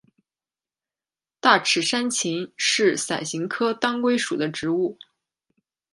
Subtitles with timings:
[1.39, 4.97] 大齿山芹是伞形科当归属的植物。